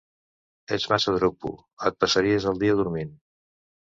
[0.77, 1.51] Ets massa dropo:
[1.91, 3.17] et passaries el dia dormint!